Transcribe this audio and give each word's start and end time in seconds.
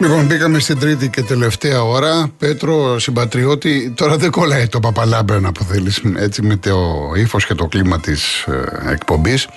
Λοιπόν, 0.00 0.26
μπήκαμε 0.26 0.58
στην 0.58 0.78
τρίτη 0.78 1.08
και 1.08 1.22
τελευταία 1.22 1.82
ώρα. 1.82 2.30
Πέτρο, 2.38 2.98
συμπατριώτη, 2.98 3.92
τώρα 3.96 4.16
δεν 4.16 4.30
κολλάει 4.30 4.66
το 4.66 4.80
παπαλάμπερνα 4.80 5.52
που 5.52 5.64
θέλει, 5.64 5.92
έτσι 6.16 6.42
με 6.42 6.56
το 6.56 7.12
ύφος 7.16 7.46
και 7.46 7.54
το 7.54 7.66
κλίμα 7.66 8.00
της 8.00 8.42
ε, 8.42 8.90
εκπομπής. 8.92 9.48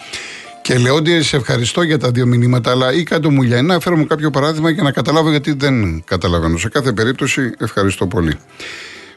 Και 0.62 0.78
Λεόντιε, 0.78 1.22
σε 1.22 1.36
ευχαριστώ 1.36 1.82
για 1.82 1.98
τα 1.98 2.12
δύο 2.12 2.26
μηνύματα, 2.26 2.72
αλλά 2.72 2.94
ή 2.94 3.04
κάτω 3.04 3.32
μου 3.32 3.42
λιανά, 3.42 3.80
φέρω 3.80 3.98
μου 3.98 4.08
κάποιο 4.08 4.30
παράδειγμα 4.30 4.70
για 4.70 4.84
να 4.84 4.92
καταλάβω 4.92 5.30
γιατί 5.30 5.54
δεν 5.54 6.04
καταλαβαίνω. 6.06 6.58
Σε 6.58 6.70
κάθε 6.70 6.92
περίπτωση, 6.92 7.52
ευχαριστώ 7.60 8.08
πολύ. 8.08 8.38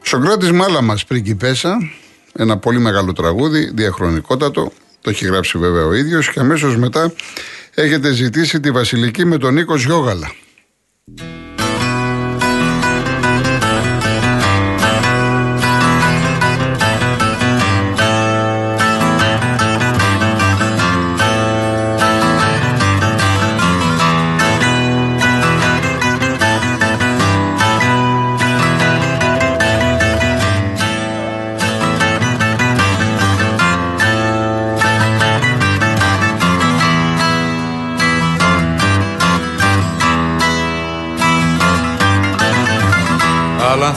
Σοκράτης 0.03 0.53
Μάλα 0.53 0.83
μας, 0.83 1.05
πρίγκιπέσα, 1.05 1.79
ένα 2.33 2.59
πολύ 2.59 2.79
μεγάλο 2.79 3.13
τραγούδι, 3.13 3.71
διαχρονικότατο. 3.75 4.73
Το 5.01 5.11
έχει 5.11 5.25
γράψει 5.25 5.59
βέβαια 5.59 5.85
ο 5.85 5.95
ίδιος 5.95 6.31
και 6.31 6.41
αμέσως 6.41 6.77
μετά 6.77 7.13
έχετε 7.75 8.13
ζητήσει 8.13 8.61
τη 8.61 8.71
Βασιλική 8.71 9.25
με 9.25 9.39
τον 9.39 9.55
Νίκος 9.55 9.85
Γιώγαλα. 9.85 10.33
Άλλα 11.09 11.46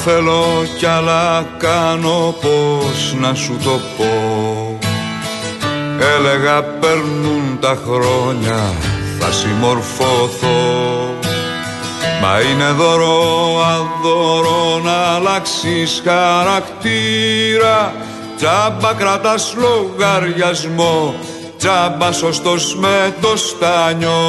θέλω 0.05 0.45
κι 0.77 0.85
άλλα 0.85 1.45
κάνω 1.57 2.35
πως 2.41 3.15
να 3.19 3.33
σου 3.33 3.57
το 3.63 3.79
πω. 3.97 4.77
Έλεγα 6.17 6.63
περνούν 6.63 7.57
τα 7.59 7.77
χρόνια 7.85 8.73
θα 9.19 9.31
συμμορφωθώ 9.31 11.13
Μα 12.21 12.39
είναι 12.39 12.71
δώρο 12.71 13.59
αδώρο 13.63 14.81
να 14.83 14.91
αλλάξεις 14.91 16.03
χαρακτήρα. 16.05 17.93
Τζάμπα 18.37 18.93
κρατάς 18.93 19.55
λογαριασμό 19.57 21.15
Τζάμπα 21.57 22.11
σωστός 22.11 22.75
με 22.75 23.15
το 23.21 23.37
στάνιο 23.37 24.19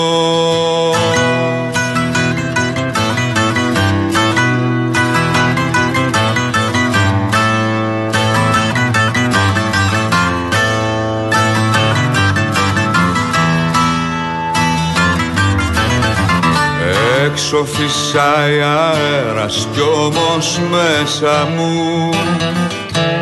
έξω 17.31 17.65
φυσάει 17.65 18.61
αέρας 18.61 19.69
κι 19.73 19.81
όμως 19.81 20.61
μέσα 20.71 21.49
μου. 21.57 22.09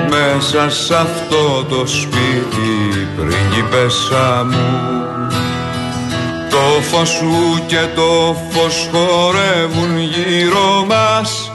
Μέσα 0.08 0.70
σ' 0.70 0.90
αυτό 0.90 1.64
το 1.68 1.86
σπίτι 1.86 3.08
πρίγκιπεσσα 3.16 4.46
μου. 4.50 4.96
Το 6.50 6.80
φως 6.90 7.08
σου 7.08 7.64
και 7.66 7.86
το 7.94 8.36
φως 8.50 8.88
χορεύουν 8.92 9.98
γύρω 9.98 10.86
μας. 10.88 11.52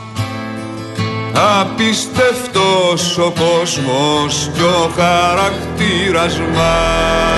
Απίστευτος 1.59 3.17
ο 3.17 3.33
κόσμος 3.39 4.49
και 4.53 4.63
ο 4.63 4.91
χαρακτήρας 4.97 6.39
μας 6.55 7.33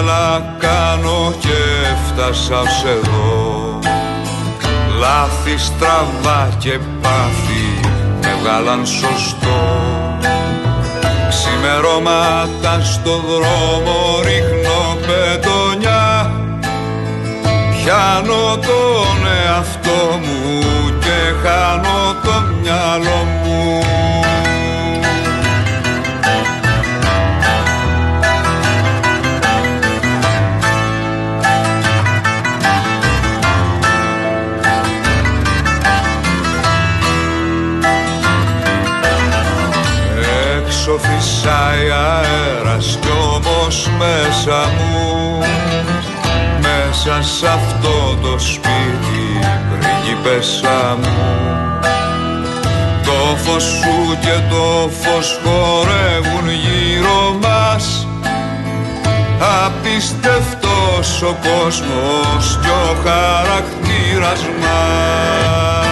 άλλα 0.00 0.54
κάνω 0.58 1.34
και 1.38 1.58
έφτασα 1.92 2.60
ως 2.60 2.84
εδώ. 2.84 3.78
Λάθη 5.00 5.58
στραβά 5.58 6.48
και 6.58 6.78
πάθη 7.02 7.80
με 8.20 8.36
βγάλαν 8.40 8.86
σωστό. 8.86 9.60
Ξημερώματα 11.28 12.80
στο 12.82 13.10
δρόμο 13.10 14.20
ρίχνω 14.22 14.96
πετονιά. 15.06 16.32
Πιάνω 17.70 18.56
τον 18.56 19.26
εαυτό 19.44 20.18
μου 20.22 20.60
και 21.00 21.18
χάνω 21.42 22.14
το 22.24 22.54
μυαλό 22.60 23.24
μου 23.24 23.39
αέρας 41.90 42.98
κι 43.00 43.08
όμως 43.34 43.88
μέσα 43.98 44.58
μου. 44.76 45.38
Μέσα 46.60 47.22
σ' 47.22 47.42
αυτό 47.42 48.18
το 48.22 48.38
σπίτι 48.38 49.26
πρίγκιπεσσα 49.70 50.98
μου. 51.02 51.50
Το 53.04 53.36
φως 53.36 53.62
σου 53.62 54.18
και 54.20 54.40
το 54.50 54.90
φως 55.00 55.38
χορεύουν 55.44 56.48
γύρω 56.48 57.38
μας. 57.42 58.06
Απίστευτος 59.64 61.22
ο 61.22 61.36
κόσμος 61.42 62.58
και 62.62 62.68
ο 62.68 62.96
χαρακτήρας 63.04 64.40
μας 64.60 65.89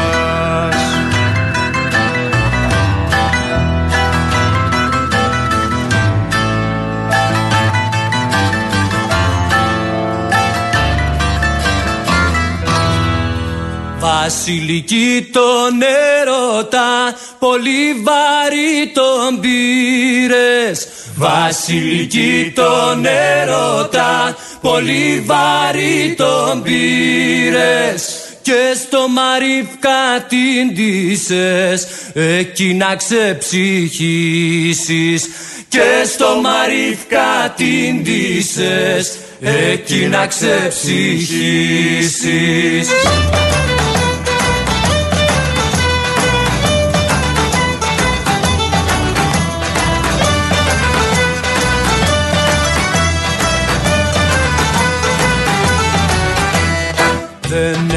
Βασιλική 14.01 15.29
τον 15.33 15.83
έρωτα, 16.21 17.17
πολύ 17.39 18.03
βαρύ 18.05 18.93
τον 18.95 19.41
πήρες. 19.41 20.89
Βασιλική 21.17 22.53
τον 22.55 23.07
έρωτα, 23.07 24.37
πολύ 24.61 25.25
βαρύ 25.27 26.15
τον 26.17 26.63
πήρες. 26.63 28.23
Και 28.43 28.75
στο 28.87 29.09
Μαρίφκα 29.09 30.27
την 30.29 30.75
ντύσες 30.75 31.87
εκεί 32.15 32.75
να 32.75 32.97
ξεψυχήσεις. 32.97 35.29
Και 35.69 36.05
στο 36.13 36.41
Μαρίφκα 36.43 37.55
την 37.57 38.03
ντύσες 38.03 39.19
εκεί 39.41 40.07
να 40.07 40.27
ξεψυχήσεις 40.27 42.89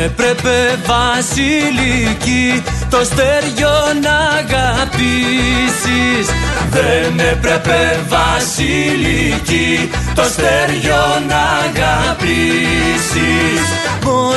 έπρεπε 0.04 0.80
βασιλική 0.86 2.63
το 2.89 3.04
στέριο 3.04 3.75
να 4.01 4.18
αγαπήσεις. 4.39 6.28
Δεν 6.69 7.19
έπρεπε 7.19 8.00
βασιλική 8.07 9.92
το 10.16 10.24
στέριο 10.24 11.22
να 11.28 11.42
αγαπήσεις 11.69 12.81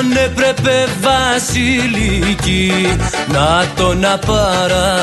Μον 0.04 0.16
έπρεπε 0.24 0.86
βασιλική 1.00 2.72
να 3.26 3.66
το 3.76 3.94
να 3.94 4.18
παρατήσεις. 4.18 4.96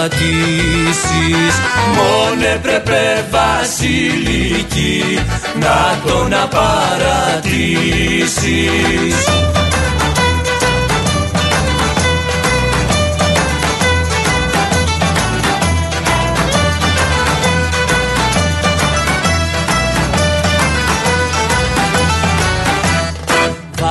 Μον 1.95 2.43
έπρεπε 2.53 3.25
βασιλική 3.31 5.19
να 5.59 5.99
το 6.05 6.27
να 6.27 6.47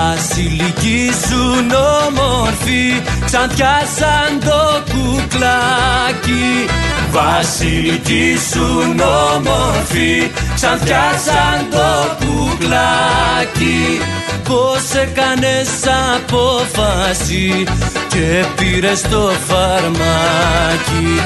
Βασιλική 0.00 1.10
σου 1.28 1.66
όμορφη 2.06 3.02
σαν 3.24 3.50
σαν 3.96 4.40
το 4.40 4.92
κουκλάκι. 4.92 6.66
Βασιλική 7.10 8.38
σου 8.52 8.94
όμορφη 9.36 10.30
σαν 10.54 10.78
σαν 11.26 11.66
το 11.70 12.16
κουκλάκι. 12.18 14.00
Πώς 14.48 15.00
έκανες 15.02 15.68
απόφαση 16.16 17.64
και 18.08 18.44
πήρες 18.56 19.02
το 19.02 19.30
φαρμάκι. 19.46 21.20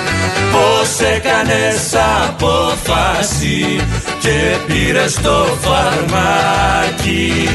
Πώς 0.52 1.08
έκανες 1.14 1.94
απόφαση 2.26 3.80
και 4.18 4.56
πήρες 4.66 5.14
το 5.14 5.46
φαρμάκι 5.60 7.48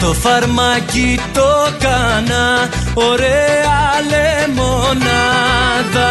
το 0.00 0.12
φαρμάκι 0.12 1.20
το 1.32 1.68
κάνα 1.78 2.68
ωραία 2.94 4.00
λεμονάδα. 4.10 6.10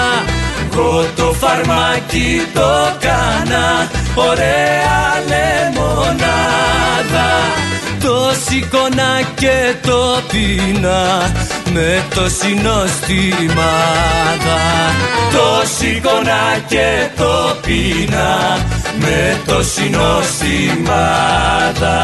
Εγώ 0.71 1.05
το 1.15 1.33
φαρμάκι 1.33 2.47
το 2.53 2.91
κάνα 2.99 3.89
ωραία 4.15 5.23
λεμονάδα. 5.27 7.29
Το 7.99 8.31
σηκώνα 8.45 9.21
και 9.35 9.75
το 9.81 10.21
πίνα 10.31 11.31
με 11.73 12.03
το 12.15 12.29
συνοστημάδα 12.29 14.59
Το 15.31 15.61
σηκώνα 15.77 16.57
και 16.67 17.07
το 17.17 17.55
πίνα 17.61 18.57
με 18.99 19.37
το 19.45 19.63
συνοστημάδα 19.63 22.01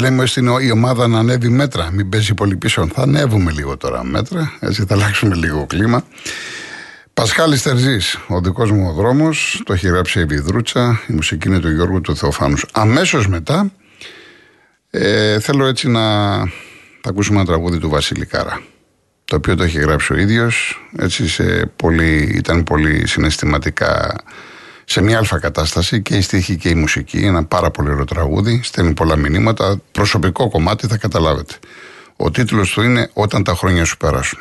Δεν 0.00 0.10
λέμε 0.10 0.26
στην 0.26 0.46
η 0.60 0.70
ομάδα 0.70 1.08
να 1.08 1.18
ανέβει 1.18 1.48
μέτρα, 1.48 1.90
μην 1.92 2.08
πέσει 2.08 2.34
πολύ 2.34 2.56
πίσω. 2.56 2.88
Θα 2.94 3.02
ανέβουμε 3.02 3.52
λίγο 3.52 3.76
τώρα 3.76 4.04
μέτρα, 4.04 4.52
έτσι 4.60 4.84
θα 4.84 4.94
αλλάξουμε 4.94 5.34
λίγο 5.34 5.66
κλίμα. 5.66 6.04
Πασχάλη 7.14 7.58
Τερζή, 7.58 7.98
ο 8.28 8.40
δικός 8.40 8.70
μου 8.70 8.88
ο 8.88 8.92
δρόμος, 8.92 9.62
το 9.64 9.72
έχει 9.72 9.88
γράψει 9.88 10.20
η 10.20 10.24
Βιδρούτσα, 10.24 11.00
η 11.06 11.12
μουσική 11.12 11.48
είναι 11.48 11.58
του 11.58 11.70
Γιώργου 11.70 12.00
του 12.00 12.16
Θεοφάνους. 12.16 12.66
Αμέσως 12.72 13.28
μετά 13.28 13.72
ε, 14.90 15.40
θέλω 15.40 15.66
έτσι 15.66 15.88
να 15.88 16.00
θα 17.00 17.08
ακούσουμε 17.08 17.36
ένα 17.36 17.46
τραγούδι 17.46 17.78
του 17.78 17.88
Βασίλη 17.88 18.26
Κάρα. 18.26 18.60
Το 19.24 19.36
οποίο 19.36 19.54
το 19.54 19.62
έχει 19.62 19.78
γράψει 19.78 20.12
ο 20.12 20.16
ίδιος. 20.16 20.86
Έτσι 20.98 21.28
σε 21.28 21.72
πολύ, 21.76 22.32
ήταν 22.34 22.64
πολύ 22.64 23.06
συναισθηματικά 23.06 24.14
σε 24.90 25.02
μια 25.02 25.18
αλφα 25.18 25.38
κατάσταση 25.38 26.02
και 26.02 26.16
η 26.16 26.20
στίχη 26.20 26.56
και 26.56 26.68
η 26.68 26.74
μουσική. 26.74 27.16
Ένα 27.16 27.44
πάρα 27.44 27.70
πολύ 27.70 27.90
ωραίο 27.90 28.04
τραγούδι. 28.04 28.60
Στέλνει 28.62 28.94
πολλά 28.94 29.16
μηνύματα. 29.16 29.80
Προσωπικό 29.92 30.48
κομμάτι 30.48 30.86
θα 30.86 30.96
καταλάβετε. 30.96 31.54
Ο 32.16 32.30
τίτλος 32.30 32.70
του 32.70 32.82
είναι 32.82 33.10
Όταν 33.12 33.44
τα 33.44 33.54
χρόνια 33.54 33.84
σου 33.84 33.96
περάσουν. 33.96 34.38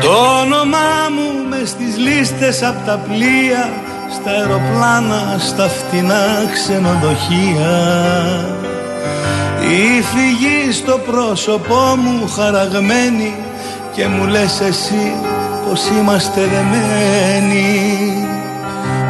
Το 0.00 0.38
όνομά 0.40 1.08
μου 1.14 1.48
μες 1.48 1.68
στις 1.68 1.96
λίστες 1.96 2.62
από 2.62 2.86
τα 2.86 2.98
πλοία 2.98 3.70
Στα 4.12 4.30
αεροπλάνα, 4.30 5.38
στα 5.38 5.68
φτηνά 5.68 6.50
ξενοδοχεία 6.52 7.76
Η 9.60 10.02
φυγή 10.02 10.72
στο 10.72 10.98
πρόσωπό 10.98 11.96
μου 11.96 12.28
χαραγμένη 12.28 13.34
και 13.94 14.06
μου 14.06 14.26
λες 14.26 14.60
εσύ 14.60 15.12
πως 15.66 15.80
είμαστε 15.98 16.40
δεμένοι. 16.40 18.28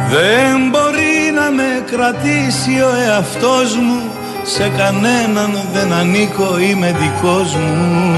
Δεν 0.09 0.69
μπορεί 0.69 1.31
να 1.35 1.51
με 1.51 1.83
κρατήσει 1.91 2.81
ο 2.81 2.91
εαυτός 3.07 3.75
μου. 3.75 4.01
Σε 4.43 4.71
κανέναν 4.77 5.57
δεν 5.73 5.93
ανήκω 5.93 6.59
είμαι 6.59 6.95
δικός 6.99 7.55
μου. 7.55 8.15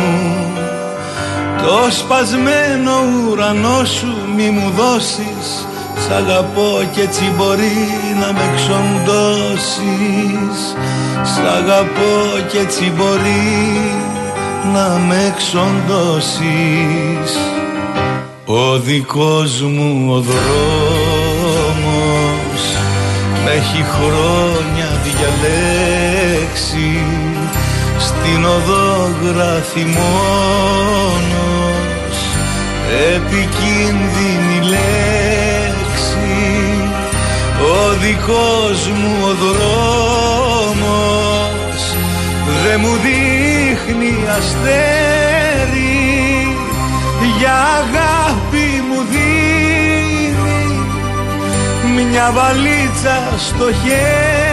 Το 1.58 1.92
σπασμένο 1.92 2.92
ουρανό 3.30 3.86
σου 3.86 4.16
μη 4.36 4.50
μου 4.50 4.72
δώσεις. 4.76 5.68
Σ' 6.04 6.12
αγαπώ 6.12 6.82
και 6.92 7.02
έτσι 7.02 7.32
μπορεί 7.38 7.88
να 8.20 8.34
με 8.34 8.52
ξοντώσεις. 8.56 9.76
Σ' 11.24 11.46
αγαπώ 11.58 12.48
και 12.52 12.58
έτσι 12.58 12.92
μπορεί 12.96 14.13
να 14.72 15.00
με 15.08 15.34
εξοντώσεις 15.34 16.40
Ο 18.46 18.80
δικός 18.80 19.62
μου 19.62 20.14
ο 20.14 20.20
δρόμος 20.20 21.64
με 23.44 23.52
έχει 23.52 23.84
χρόνια 23.84 25.02
διαλέξει. 25.04 26.90
Στην 28.00 28.46
οδό 28.46 29.10
γράφει 29.24 29.86
μόνος 29.86 31.14
επικίνδυνη 33.16 34.58
λέξη. 34.64 36.36
Ο 37.62 37.94
δικός 38.02 38.88
μου 38.88 39.14
ο 39.24 39.34
δρόμος 39.44 40.64
δεν 42.64 42.78
μου 42.80 42.94
δίνει 43.04 43.33
δείχνει 43.86 44.14
αστέρι 44.38 45.82
για 47.38 47.54
αγάπη 47.54 48.84
μου 48.88 49.00
δίνει 49.12 49.24
μια 52.04 52.32
βαλίτσα 52.32 53.18
στο 53.38 53.72
χέρι 53.74 54.53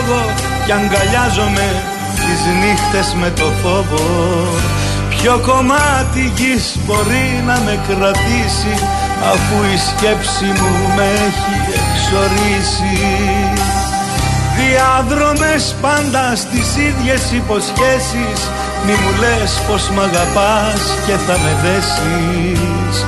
λόγο 0.00 0.34
και 0.66 0.72
αγκαλιάζομαι 0.72 1.68
τις 2.14 2.40
νύχτες 2.60 3.14
με 3.20 3.30
το 3.30 3.48
φόβο. 3.62 4.04
Ποιο 5.08 5.38
κομμάτι 5.46 6.32
γης 6.36 6.78
μπορεί 6.84 7.26
να 7.46 7.56
με 7.64 7.78
κρατήσει 7.88 8.74
αφού 9.32 9.56
η 9.74 9.78
σκέψη 9.88 10.48
μου 10.58 10.72
με 10.96 11.06
έχει 11.28 11.56
εξορίσει. 11.80 12.96
Διάδρομες 14.56 15.74
πάντα 15.80 16.36
στις 16.36 16.68
ίδιες 16.76 17.22
υποσχέσεις 17.32 18.40
Μη 18.86 18.92
μου 18.92 19.12
λες 19.20 19.52
πως 19.68 19.90
μ' 19.94 20.00
αγαπάς 20.00 20.82
και 21.06 21.12
θα 21.26 21.36
με 21.42 21.52
δέσεις 21.62 23.04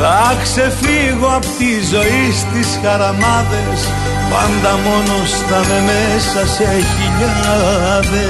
Θα 0.00 0.36
ξεφύγω 0.42 1.26
απ' 1.26 1.50
τη 1.58 1.72
ζωή 1.92 2.32
στις 2.32 2.78
χαραμάδες 2.82 3.80
Πάντα 4.30 4.72
μόνος 4.84 5.30
θα 5.30 5.58
με 5.68 5.80
μέσα 5.80 6.46
σε 6.52 6.64
χιλιάδες. 6.64 8.26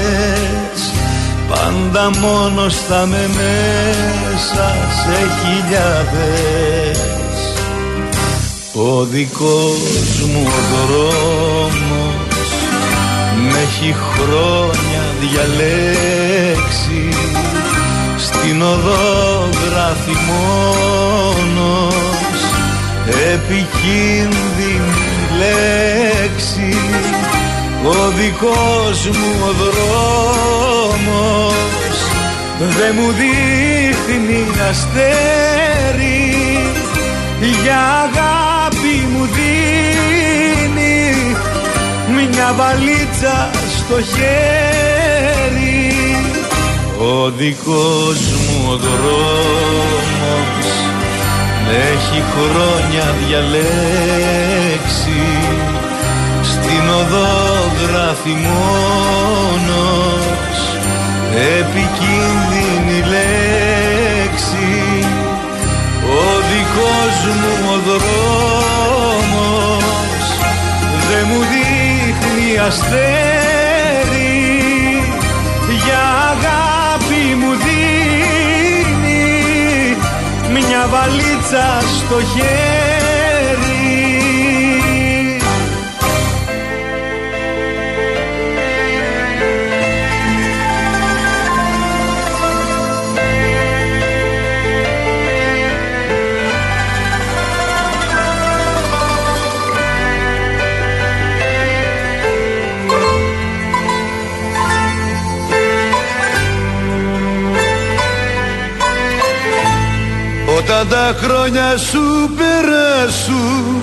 Πάντα 1.49 2.09
μόνος 2.19 2.75
θα 2.75 3.05
με 3.05 3.29
μέσα 3.37 4.75
σε 5.01 5.17
χιλιάδες. 5.39 6.99
Ο 8.73 9.03
δικός 9.03 10.23
μου 10.33 10.43
ο 10.47 10.59
δρόμος 10.71 12.49
με 13.51 13.59
έχει 13.59 13.93
χρόνια 13.93 15.03
διαλέξει 15.19 17.08
στην 18.41 18.61
οδό 18.61 19.49
γράφει 19.65 20.15
μόνος 20.27 21.93
επικίνδυνη 23.33 24.79
λέξη. 25.39 26.77
Ο 27.83 28.09
δικός 28.17 29.05
μου 29.05 29.31
ο 29.43 29.51
δρόμος 29.61 31.53
δεν 32.59 32.95
μου 32.95 33.11
δείχνει 33.11 34.41
αστέρι. 34.69 36.23
Για 37.63 37.79
αγάπη 38.05 38.95
μου 39.11 39.23
δίνει 39.35 41.05
μια 42.31 42.53
βαλίτσα 42.57 43.49
στο 43.77 44.01
χέρι 44.01 45.68
ο 47.01 47.29
δικός 47.29 48.19
μου 48.31 48.71
ο 48.71 48.75
δρόμος 48.75 50.65
έχει 51.91 52.23
χρόνια 52.31 53.15
διαλέξει. 53.19 55.21
Στην 56.43 56.89
οδό 56.99 57.71
γράφει 57.81 58.35
μόνος 58.47 60.57
επικίνδυνη 61.57 62.99
λέξη. 63.09 64.71
Ο 66.03 66.05
δικός 66.51 67.15
μου 67.39 67.53
ο 67.69 67.71
δρόμος 67.87 69.85
δεν 71.09 71.23
μου 71.29 71.39
δείχνει 71.39 72.57
αστέρι 72.67 73.48
βαλίτσα 80.89 81.79
στο 81.99 82.21
χέρι 82.21 82.88
Όταν 110.71 110.87
τα 110.87 111.15
χρόνια 111.21 111.77
σου 111.77 112.29
περάσουν. 112.37 113.81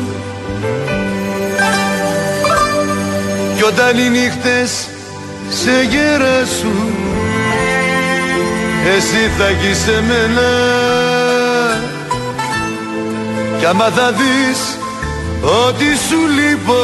Κι 3.56 3.62
όταν 3.62 3.98
οι 3.98 4.08
νύχτες 4.08 4.88
σε 5.48 5.82
γεράσουν. 5.90 6.94
Εσύ 8.96 9.30
θα 9.38 9.50
γεις 9.50 9.78
σε 9.78 10.02
μένα 10.08 10.50
Κι 13.58 13.66
άμα 13.66 13.84
θα 13.84 14.12
δεις 14.12 14.78
ότι 15.66 15.84
σου 16.08 16.18
λείπω. 16.26 16.82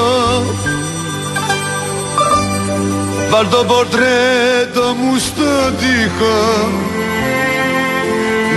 Βάλ 3.30 3.48
το 3.48 3.64
πορτρέτο 3.64 4.94
μου 4.98 5.18
στο 5.18 5.72
τοίχο 5.78 7.01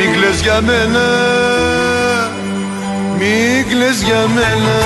μην 0.05 0.19
κλαις 0.19 0.41
για 0.41 0.61
μένα 0.61 1.05
Μην 3.17 3.67
κλαις 3.69 4.01
για 4.03 4.27
μένα. 4.35 4.77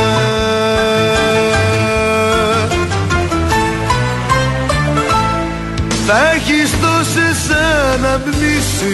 Θα 6.08 6.32
έχεις 6.36 6.72
τόσες 6.82 7.58
αναμνήσεις. 7.94 8.88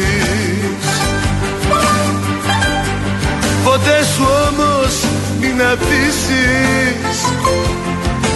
Ποτέ 3.64 4.04
σου 4.16 4.28
όμως 4.48 4.94
μην 5.40 5.62
αφήσεις 5.62 7.20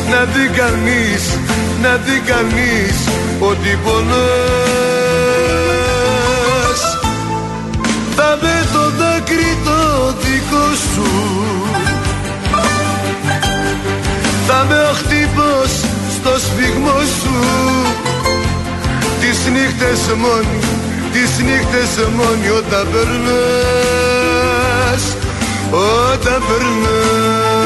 Να 0.09 0.23
δει 0.23 0.47
κανείς, 0.57 1.37
να 1.81 1.95
δει 1.95 2.21
κανείς 2.25 3.07
Ότι 3.39 3.77
πονάς 3.83 4.88
με 8.41 8.67
το 8.73 8.83
δάκρυ 8.99 9.57
το 9.65 9.79
δικό 10.21 10.67
σου. 10.93 11.09
Θα 14.47 14.65
με 14.69 14.79
ο 14.91 14.93
χτύπος 14.93 15.71
στο 16.15 16.33
σφιγμό 16.39 16.99
σου. 17.21 17.35
Τις 19.19 19.39
νύχτες 19.53 20.01
μόνοι, 20.17 20.59
τις 21.11 21.31
νύχτες 21.45 21.91
μόνοι 22.15 22.49
όταν 22.57 22.87
περνάς 22.91 24.39
Όταν 25.71 26.39
περνάς 26.47 27.58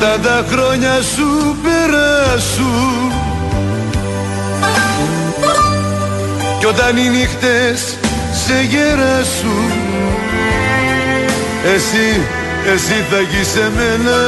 Όταν 0.00 0.22
τα 0.22 0.44
χρόνια 0.50 0.94
σου 1.14 1.56
περάσουν. 1.62 3.12
Κι 6.58 6.66
όταν 6.66 6.96
οι 6.96 7.08
νύχτες 7.08 7.96
σε 8.44 8.62
γεράσουν. 8.62 9.72
Εσύ, 11.74 12.20
εσύ 12.74 13.04
θα 13.10 13.20
γεις 13.20 13.56
εμένα. 13.56 14.20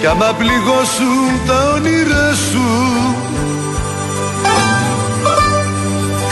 Κι 0.00 0.06
άμα 0.06 0.34
πληγώσουν 0.38 1.46
τα 1.46 1.72
όνειρά 1.74 2.34
σου. 2.50 2.66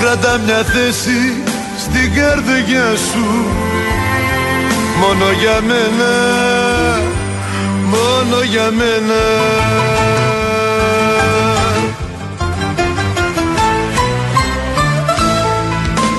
Κράτα 0.00 0.40
μια 0.44 0.62
θέση 0.62 1.42
στην 1.78 2.14
καρδιά 2.14 2.96
σου. 3.12 3.46
Μόνο 5.00 5.30
για 5.40 5.60
μένα 5.66 6.48
Μόνο 7.90 8.42
για 8.42 8.71
μένα. 8.71 9.23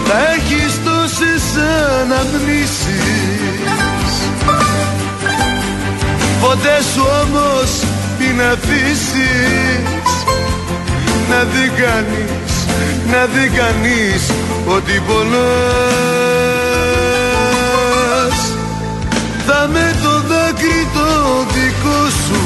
Θα 0.06 0.20
έχεις 0.36 0.74
τόσες 0.84 1.44
αναμνήσεις. 2.02 2.90
Ποτέ 6.42 6.78
σου 6.94 7.02
όμως 7.24 7.72
μην 8.20 8.42
αφήσεις. 8.42 9.90
Να 11.30 11.44
δει 11.44 11.70
κανείς, 11.70 12.54
να 13.12 13.26
δει 13.26 13.50
κανείς 13.50 14.32
Ότι 14.68 15.02
πονάς 15.08 16.29
θα 19.52 19.68
με 19.68 19.96
το 20.04 20.14
δάκρυ 20.30 20.88
το 20.94 21.08
δικό 21.54 22.02
σου 22.26 22.42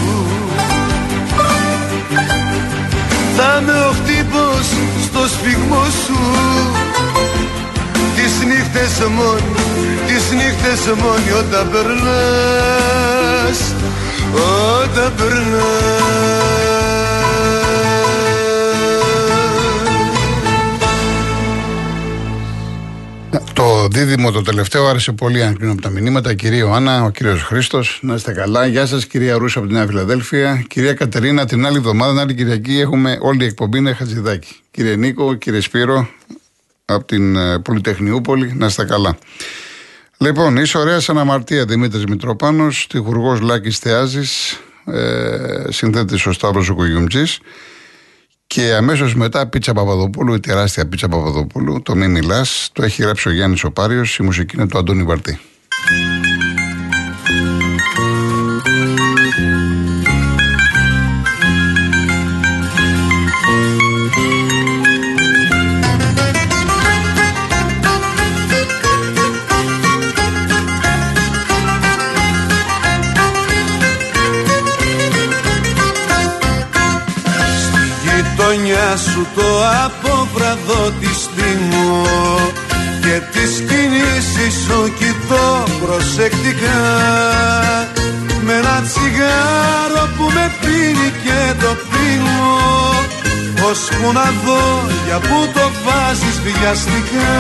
Θα 3.38 3.62
με 3.66 3.72
ο 3.72 3.92
χτύπος 3.92 4.66
στο 5.06 5.28
σφιγμό 5.28 5.84
σου 6.06 6.20
Τις 8.16 8.34
νύχτες 8.48 8.64
νύχτες 8.84 9.08
μόνοι, 9.10 9.54
τις 10.08 10.32
νύχτες 10.32 10.82
μόνοι 11.02 11.32
όταν 11.40 11.70
περνάς, 11.72 13.60
όταν 14.82 15.14
περνάς. 15.18 17.03
Δίδυμο 23.94 24.32
το 24.32 24.42
τελευταίο 24.42 24.88
άρεσε 24.88 25.12
πολύ 25.12 25.44
αν 25.44 25.58
κρίνω 25.58 25.72
από 25.72 25.82
τα 25.82 25.90
μηνύματα. 25.90 26.34
Κυρία 26.34 26.58
Ιωάννα, 26.58 27.04
ο 27.04 27.10
κύριος 27.10 27.44
Χρήστος, 27.44 28.00
να 28.02 28.14
είστε 28.14 28.32
καλά. 28.32 28.66
Γεια 28.66 28.86
σας, 28.86 29.06
κυρία 29.06 29.38
Ρούσα 29.38 29.60
από 29.60 29.68
τη 29.68 29.74
Νέα 29.74 29.86
Φιλαδέλφια. 29.86 30.66
Κυρία 30.68 30.94
Κατερίνα, 30.94 31.46
την 31.46 31.66
άλλη 31.66 31.78
εβδομάδα, 31.78 32.12
την 32.12 32.22
άλλη 32.22 32.34
Κυριακή, 32.34 32.80
έχουμε 32.80 33.18
όλη 33.22 33.44
η 33.44 33.48
εκπομπή 33.48 33.78
είναι 33.78 33.94
Χατζηδάκη. 33.94 34.56
Κύριε 34.72 34.96
Νίκο, 34.96 35.34
κύριε 35.34 35.60
Σπύρο, 35.60 36.10
από 36.86 37.06
την 37.06 37.36
ε, 37.36 37.60
Πολυτεχνιούπολη, 37.60 38.54
να 38.58 38.66
είστε 38.66 38.86
καλά. 38.86 39.18
Λοιπόν, 40.18 40.58
είσαι 40.58 40.78
ωραία 40.78 41.00
σαν 41.00 41.18
αμαρτία 41.18 41.66
Δημήτρης 41.66 42.06
Μητροπάνος, 42.06 42.88
τυχουργός 42.90 43.40
Λάκης 43.40 43.78
Θεάζης, 43.78 44.60
ε, 44.86 45.72
συνθέτης 45.72 46.26
ο 46.26 46.32
Σταύρος 46.32 46.70
Κουγιουμτζή. 46.70 47.24
Και 48.54 48.74
αμέσως 48.74 49.16
μετά 49.16 49.48
πίτσα 49.48 49.74
Παπαδοπούλου, 49.74 50.34
η 50.34 50.40
τεράστια 50.40 50.88
πίτσα 50.88 51.08
Παπαδοπούλου, 51.08 51.82
το 51.82 51.96
Μη 51.96 52.08
Μιλάς, 52.08 52.70
το 52.74 52.84
έχει 52.84 53.02
γράψει 53.02 53.28
ο 53.28 53.32
Γιάννης 53.32 53.64
Οπάριος, 53.64 54.18
η 54.18 54.24
μουσική 54.24 54.56
είναι 54.56 54.68
του 54.68 54.78
Αντώνη 54.78 55.04
Βαρτή. 55.04 55.40
Αποβραδό 79.86 80.92
τη 81.00 81.12
μου. 81.70 82.06
Και 83.02 83.22
τις 83.32 83.64
κινήσεις 83.70 84.54
σου 84.66 84.94
κοιτώ 85.00 85.64
προσεκτικά. 85.82 86.82
Με 88.46 88.54
ένα 88.54 88.78
τσιγάρο 88.88 90.04
που 90.18 90.24
με 90.36 90.46
πίνει 90.62 91.10
και 91.24 91.40
το 91.64 91.72
πίνω. 91.90 92.52
Που 94.02 94.12
να 94.14 94.28
δω 94.46 94.64
για 95.06 95.20
που 95.20 95.40
το 95.54 95.66
βάζεις 95.86 96.38
βιαστικά. 96.46 97.34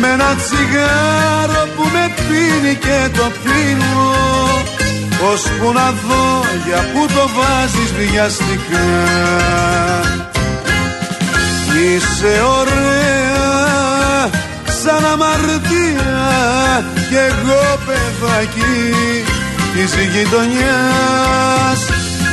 Με 0.00 0.08
ένα 0.08 0.30
τσιγάρο 0.42 1.62
που 1.76 1.84
με 1.92 2.04
πίνει 2.16 2.74
και 2.74 2.98
το 3.16 3.26
πίνω. 3.42 4.14
Που 5.60 5.72
να 5.72 5.90
δω 5.90 6.44
για 6.66 6.80
που 6.92 7.06
το 7.06 7.28
βάζεις 7.36 7.92
βιαστικά 7.98 9.55
κι 17.16 17.22
εγώ 17.22 17.64
παιδάκι 17.86 18.76
της 19.74 19.94
γειτονιάς. 20.12 21.80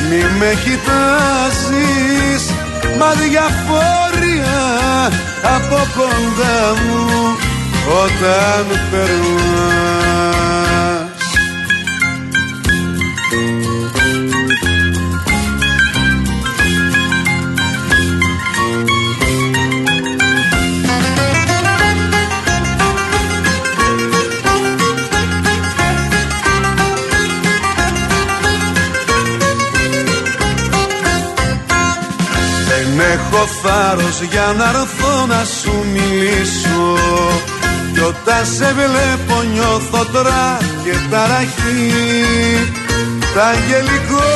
Μη 0.10 0.22
με 0.40 0.52
κοιτάζεις 0.64 2.44
μα 3.00 3.12
διαφόρια 3.12 4.62
από 5.56 5.80
κοντά 5.98 6.62
μου 6.86 7.06
όταν 8.04 8.66
περνάς 8.92 10.63
έχω 33.00 33.48
θάρρος 33.62 34.22
για 34.32 34.54
να 34.58 34.70
έρθω 34.70 35.26
να 35.26 35.44
σου 35.60 35.86
μιλήσω. 35.94 36.98
Κι 37.94 38.00
όταν 38.00 38.46
σε 38.56 38.74
βλέπω 38.80 39.42
νιώθω 39.54 40.06
τώρα 40.14 40.58
και 40.84 40.96
ταραχή. 41.12 41.92
Τα 43.34 43.46
αγγελικό 43.46 44.30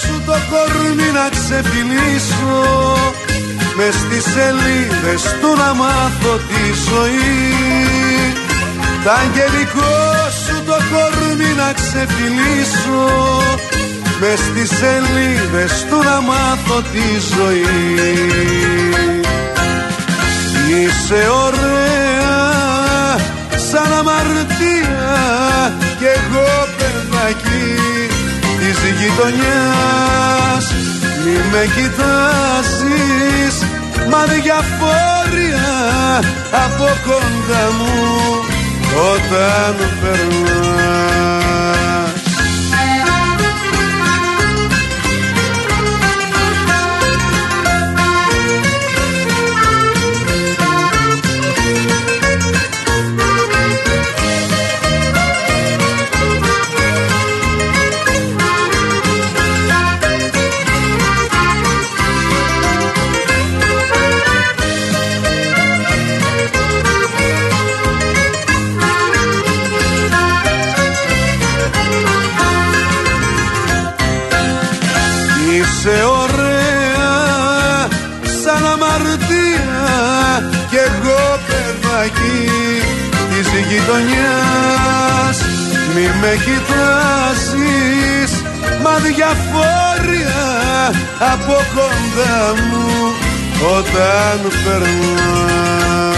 σου 0.00 0.22
το 0.26 0.36
κορμί 0.50 1.10
να 1.18 1.26
ξεφυλίσω. 1.36 2.58
Μες 3.76 3.94
στις 3.94 4.24
σελίδες 4.32 5.22
του 5.40 5.50
να 5.56 5.74
μάθω 5.74 6.34
τη 6.48 6.64
ζωή. 6.88 7.50
Τα 9.04 9.12
αγγελικό 9.12 9.94
σου 10.44 10.64
το 10.66 10.76
κορμί 10.92 11.52
να 11.56 11.72
ξεφυλίσω 11.72 13.08
μες 14.20 14.38
στις 14.38 14.70
σελίδες 14.78 15.86
του 15.88 15.98
να 16.04 16.20
μάθω 16.20 16.82
τη 16.92 17.06
ζωή. 17.36 17.64
Είσαι 20.68 21.28
ωραία 21.44 22.70
σαν 23.70 23.92
αμαρτία 23.98 25.12
κι 25.98 26.04
εγώ 26.04 26.50
παιδάκι 26.76 27.66
της 28.58 28.78
γειτονιάς. 28.98 30.64
Μη 31.24 31.36
με 31.52 31.64
κοιτάζεις 31.74 33.54
μα 34.10 34.22
διαφόρια 34.24 35.70
από 36.64 36.88
κοντά 37.06 37.64
μου 37.78 37.98
όταν 39.12 39.74
περνάς 40.00 41.09
γειτονιάς. 83.68 85.38
Μη 85.94 86.06
με 86.20 86.32
κοιτάζεις 86.44 88.32
Μα 88.82 88.94
διαφόρια 88.98 90.42
από 91.32 91.56
κοντά 91.74 92.38
μου 92.70 92.88
Όταν 93.78 94.38
περνάς 94.64 96.10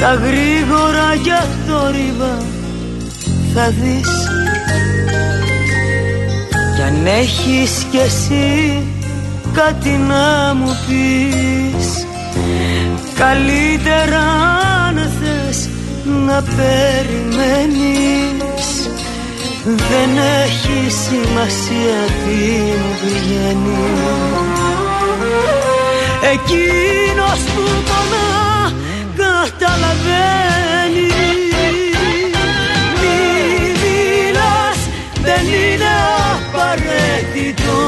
Στα 0.00 0.14
γρήγορα 0.14 1.14
για 1.22 1.46
θόρυβα 1.66 2.42
θα 3.54 3.68
δεις. 3.68 4.12
Κι 6.76 6.82
αν 6.82 7.06
έχεις 7.06 7.86
κι 7.90 7.96
εσύ 7.96 8.82
κάτι 9.52 9.88
να 9.88 10.54
μου 10.54 10.76
πεις 10.86 12.06
Καλύτερα 13.14 14.22
αν 14.86 14.96
θες 14.96 15.68
να 16.26 16.42
περιμένεις. 16.56 17.48
Δεν 19.64 20.10
έχει 20.44 20.90
σημασία 20.90 22.00
τι 22.24 22.38
μου 22.80 22.92
πηγαίνει. 23.00 23.84
Εκείνος 26.32 27.40
που 27.54 27.62
πονά 27.86 28.39
καταλαβαίνει. 29.58 31.06
Μη 33.00 33.18
μιλάς 33.82 34.78
δεν 35.22 35.44
είναι 35.46 35.92
απαραίτητο. 36.32 37.78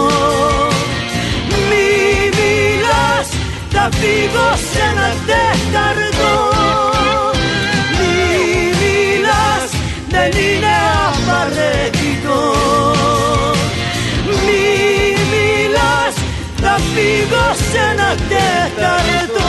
Μη 1.69 1.89
μιλάς 2.39 3.29
θα 3.71 3.89
φύγω 3.99 4.49
σε 4.71 4.83
ένα 4.91 5.09
τέταρτο. 5.29 6.33
Μη 7.99 8.15
μιλάς 8.81 9.71
δεν 10.09 10.31
είναι 10.45 10.75
απαραίτητο. 11.09 12.39
Μη 14.45 14.65
μιλάς 15.33 16.15
θα 16.63 16.75
φύγω 16.95 17.47
σε 17.71 17.79
ένα 17.93 18.11
τέταρτο 18.29 19.42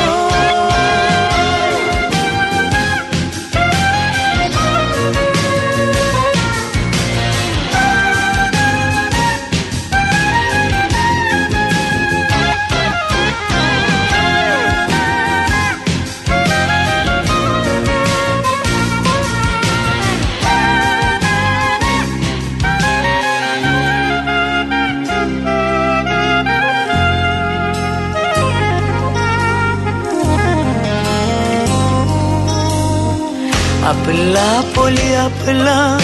απλά 35.43 35.99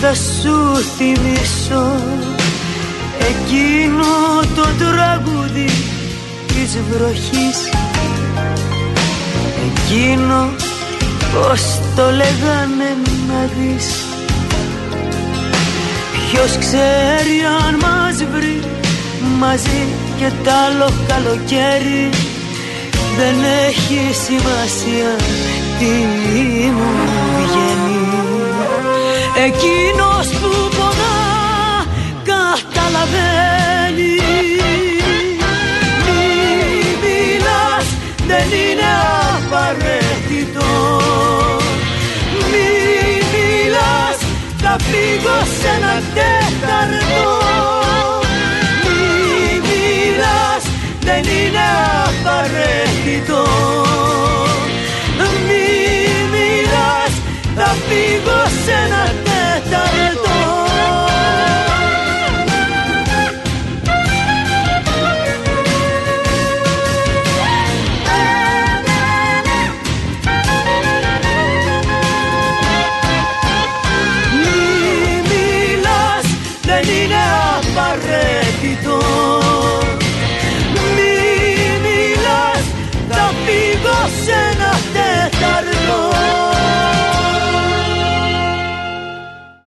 θα 0.00 0.14
σου 0.14 0.84
θυμίσω 0.96 1.94
Εκείνο 3.18 4.04
το 4.54 4.62
τραγούδι 4.62 5.70
της 6.46 6.78
βροχής. 6.90 7.58
Εκείνο 9.66 10.48
πως 11.32 11.62
το 11.96 12.10
λέγανε 12.10 12.96
να 13.28 13.48
δεις. 13.56 13.86
Ποιος 16.30 16.58
ξέρει 16.58 17.36
αν 17.66 17.74
μας 17.74 18.24
βρει 18.32 18.60
μαζί 19.38 19.86
και 20.18 20.30
τ' 20.44 20.48
άλλο 20.48 20.92
καλοκαίρι. 21.08 22.10
Δεν 23.16 23.34
έχει 23.68 24.14
σημασία 24.26 25.16
τι 25.78 25.86
μου 26.70 26.92
βγαίνει 27.02 27.41
Εκείνος 29.44 30.26
που 30.40 30.50
πονά 30.76 31.18
καταλαβαίνει. 32.30 34.14
Μη 36.04 36.24
μιλάς 37.02 37.86
δεν 38.26 38.46
είναι 38.60 38.90
απαραίτητο. 39.34 40.70
Μη 42.50 42.68
μιλάς 43.32 44.18
θα 44.62 44.76
φύγω 44.88 45.38
σε 45.60 45.68
ένα 45.76 45.94